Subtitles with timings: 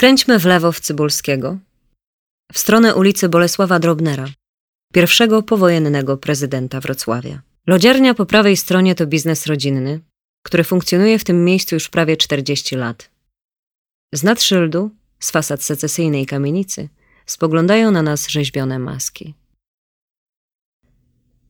[0.00, 1.58] Skręćmy w lewo w Cybulskiego,
[2.52, 4.28] w stronę ulicy Bolesława Drobnera,
[4.92, 7.42] pierwszego powojennego prezydenta Wrocławia.
[7.66, 10.00] Lodziarnia po prawej stronie to biznes rodzinny,
[10.42, 13.10] który funkcjonuje w tym miejscu już prawie 40 lat.
[14.14, 16.88] Z nad szyldu, z fasad secesyjnej kamienicy,
[17.26, 19.34] spoglądają na nas rzeźbione maski.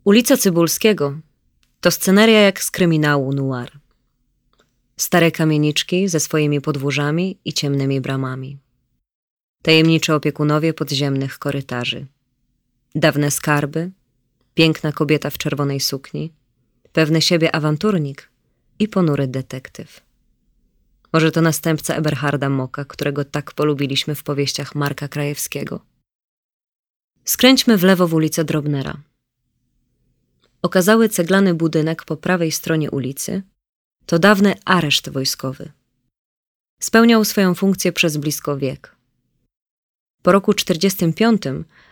[0.05, 1.19] Ulica Cybulskiego
[1.81, 3.80] to sceneria jak z kryminału noir.
[5.01, 8.59] Stare kamieniczki ze swoimi podwórzami i ciemnymi bramami.
[9.63, 12.07] Tajemniczy opiekunowie podziemnych korytarzy.
[12.95, 13.91] Dawne skarby,
[14.55, 16.33] piękna kobieta w czerwonej sukni,
[16.93, 18.31] pewny siebie awanturnik
[18.79, 20.01] i ponury detektyw.
[21.13, 25.81] Może to następca Eberharda Moka, którego tak polubiliśmy w powieściach Marka Krajewskiego.
[27.25, 28.97] Skręćmy w lewo w ulicę Drobnera.
[30.63, 33.43] Okazały ceglany budynek po prawej stronie ulicy
[34.11, 35.73] to dawny areszt wojskowy.
[36.83, 38.97] Spełniał swoją funkcję przez blisko wiek.
[40.23, 41.43] Po roku 45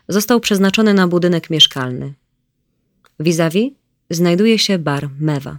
[0.09, 2.15] został przeznaczony na budynek mieszkalny.
[3.21, 3.73] Vis-a-vis
[4.11, 5.59] znajduje się bar Mewa.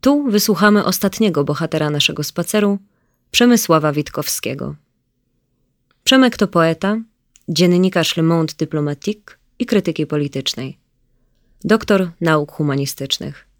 [0.00, 2.78] Tu wysłuchamy ostatniego bohatera naszego spaceru,
[3.30, 4.76] Przemysława Witkowskiego.
[6.04, 7.00] Przemek to poeta,
[7.48, 10.78] dziennikarz Le Monde Diplomatique i krytyki politycznej.
[11.64, 13.53] Doktor nauk humanistycznych.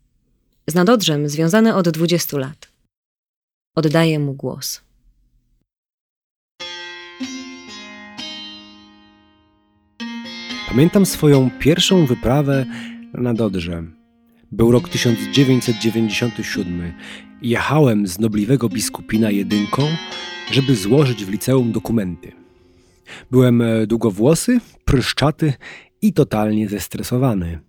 [0.67, 2.69] Z Nadodrzem związany od 20 lat.
[3.75, 4.81] Oddaję mu głos.
[10.69, 12.67] Pamiętam swoją pierwszą wyprawę
[13.15, 13.85] na Dodrze.
[14.53, 16.93] Był rok 1997.
[17.43, 19.83] Jechałem z nobliwego biskupina jedynką,
[20.53, 22.33] żeby złożyć w liceum dokumenty.
[23.31, 25.53] Byłem e, długowłosy, pryszczaty
[26.03, 27.61] i totalnie zestresowany.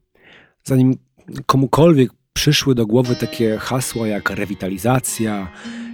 [0.63, 0.97] Zanim
[1.45, 5.51] komukolwiek przyszły do głowy takie hasła jak rewitalizacja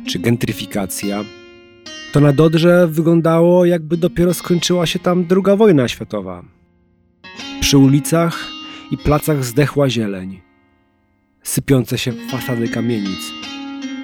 [0.08, 1.24] czy gentryfikacja,
[2.14, 6.44] to na Dodrze wyglądało jakby dopiero skończyła się tam druga wojna światowa.
[7.62, 8.48] Przy ulicach
[8.92, 10.42] i placach zdechła zieleń,
[11.44, 13.32] sypiące się fasady kamienic,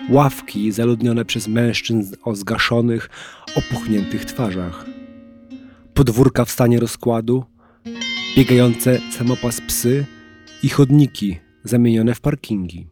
[0.10, 3.10] ławki zaludnione przez mężczyzn o zgaszonych,
[3.56, 4.86] opuchniętych twarzach,
[5.94, 7.44] podwórka w stanie rozkładu,
[8.38, 10.06] biegające samopas psy
[10.64, 12.88] i chodniki zamienione w parkingi.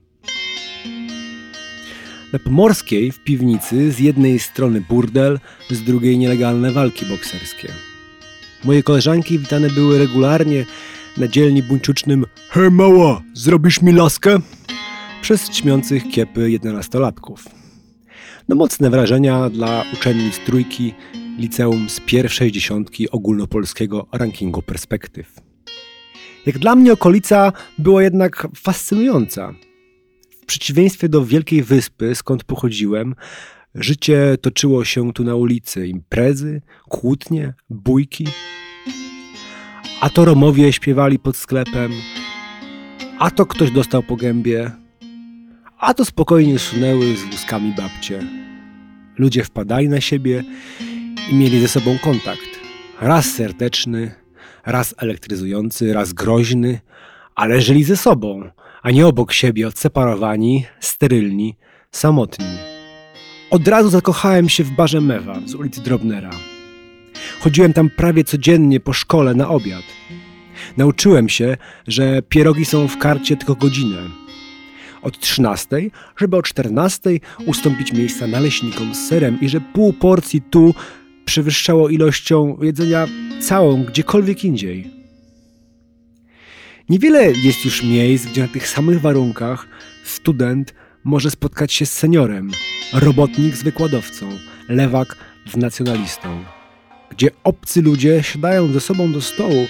[2.34, 5.40] Na Pomorskiej w piwnicy z jednej strony burdel,
[5.70, 7.74] z drugiej nielegalne walki bokserskie.
[8.64, 10.66] Moje koleżanki witane były regularnie
[11.18, 14.40] na dzielni buńczucznym Hej mała, zrobisz mi laskę?
[15.22, 17.46] Przez ćmiących kiepy jedenastolatków.
[18.50, 20.94] No mocne wrażenia dla uczennic trójki
[21.38, 25.55] liceum z pierwszej dziesiątki ogólnopolskiego rankingu perspektyw.
[26.46, 29.54] Jak dla mnie okolica była jednak fascynująca.
[30.42, 33.16] W przeciwieństwie do Wielkiej Wyspy, skąd pochodziłem,
[33.76, 35.88] życie toczyło się tu na ulicy.
[35.88, 38.28] Imprezy, kłótnie, bójki.
[40.02, 41.92] A to Romowie śpiewali pod sklepem,
[43.20, 44.72] a to ktoś dostał po gębie,
[45.78, 48.24] a to spokojnie sunęły z wózkami babcie.
[49.18, 50.44] Ludzie wpadali na siebie
[51.32, 52.60] i mieli ze sobą kontakt.
[53.02, 54.25] Raz serdeczny,
[54.66, 56.80] raz elektryzujący, raz groźny,
[57.36, 58.50] ale żyli ze sobą,
[58.82, 61.56] a nie obok siebie, odseparowani, sterylni,
[61.92, 62.46] samotni.
[63.50, 66.32] Od razu zakochałem się w barze Mewa z ulicy Drobnera.
[67.40, 69.84] Chodziłem tam prawie codziennie po szkole na obiad.
[70.78, 71.58] Nauczyłem się,
[71.88, 73.98] że pierogi są w karcie tylko godzinę.
[75.02, 75.68] Od 13,
[76.18, 77.10] żeby o 14
[77.46, 80.74] ustąpić miejsca naleśnikom z serem i że pół porcji tu
[81.26, 83.08] przewyższało ilością jedzenia
[83.40, 84.92] całą gdziekolwiek indziej.
[86.90, 89.68] Niewiele jest już miejsc, gdzie na tych samych warunkach
[90.04, 90.74] student
[91.04, 92.52] może spotkać się z seniorem,
[92.94, 94.30] robotnik z wykładowcą,
[94.70, 95.16] lewak
[95.52, 96.44] z nacjonalistą,
[97.10, 99.68] gdzie obcy ludzie siadają ze sobą do stołu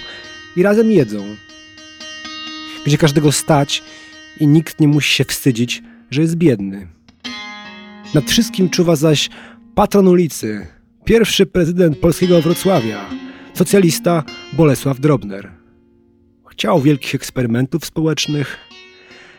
[0.56, 1.24] i razem jedzą,
[2.86, 3.82] gdzie każdego stać
[4.40, 6.88] i nikt nie musi się wstydzić, że jest biedny.
[8.14, 9.30] Nad wszystkim czuwa zaś
[9.74, 10.66] patron ulicy,
[11.06, 13.10] pierwszy prezydent polskiego Wrocławia,
[13.54, 15.52] socjalista Bolesław Drobner.
[16.50, 18.58] Chciał wielkich eksperymentów społecznych,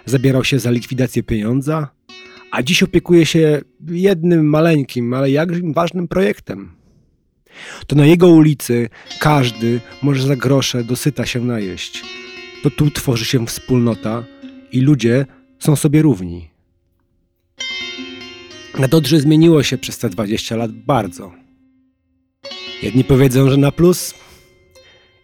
[0.05, 1.89] zabierał się za likwidację pieniądza,
[2.51, 6.71] a dziś opiekuje się jednym maleńkim, ale jakże ważnym projektem.
[7.87, 12.03] To na jego ulicy każdy może za grosze dosyta się najeść.
[12.63, 14.23] To tu tworzy się wspólnota
[14.71, 15.25] i ludzie
[15.59, 16.49] są sobie równi.
[18.79, 21.46] Na Dodrze zmieniło się przez te 20 lat bardzo.
[22.83, 24.13] Jedni powiedzą, że na plus,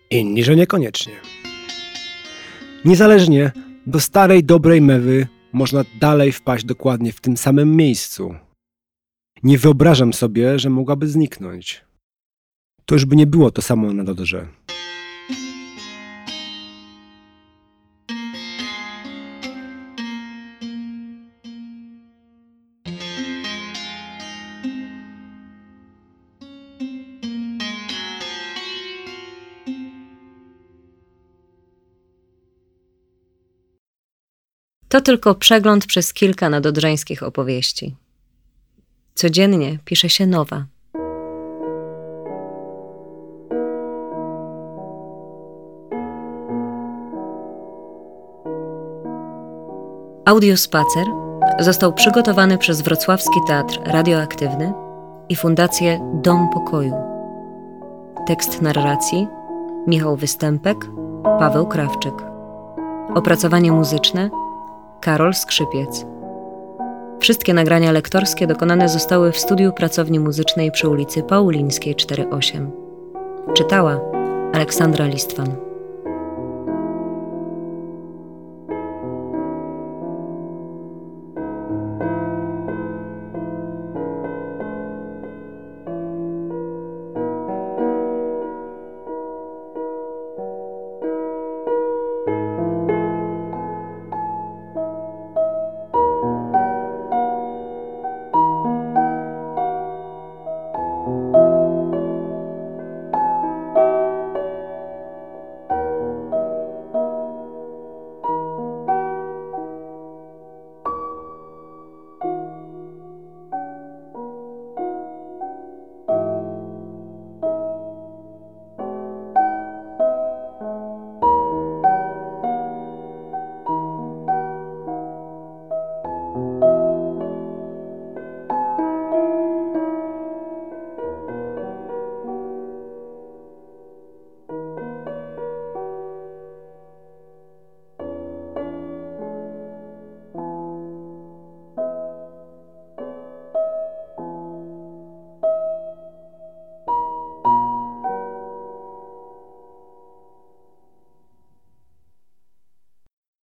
[0.09, 1.13] inni, że niekoniecznie.
[2.85, 3.51] Niezależnie
[3.87, 8.35] do starej, dobrej mewy można dalej wpaść dokładnie w tym samym miejscu.
[9.43, 11.81] Nie wyobrażam sobie, że mogłaby zniknąć.
[12.85, 14.47] To już by nie było to samo na Dodrze.
[34.93, 37.95] To tylko przegląd przez kilka nadodrzańskich opowieści.
[39.15, 40.65] Codziennie pisze się nowa.
[50.25, 51.05] Audiospacer
[51.59, 54.73] został przygotowany przez Wrocławski Teatr Radioaktywny
[55.29, 56.95] i Fundację Dom Pokoju.
[58.27, 59.27] Tekst narracji
[59.87, 60.77] Michał Występek,
[61.23, 62.13] Paweł Krawczyk.
[63.15, 64.42] Opracowanie muzyczne
[65.03, 66.05] Karol Skrzypiec.
[67.19, 72.71] Wszystkie nagrania lektorskie dokonane zostały w studiu pracowni muzycznej przy ulicy Paulińskiej 48.
[73.53, 73.99] Czytała
[74.53, 75.72] Aleksandra Listwan.